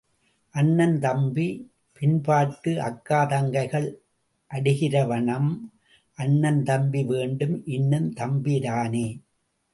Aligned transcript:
அண்ணன் 0.55 0.95
தம்பி 0.99 1.45
பின்பாட்டு 1.97 2.71
அக்கா 2.79 3.19
தங்கைகள் 3.23 3.87
அடிகிரவணம், 4.51 5.51
அண்ணன் 6.17 6.63
தம்பி 6.63 7.03
வேண்டும், 7.03 7.55
இன்னம் 7.67 8.09
தம்பிரானே. 8.13 9.07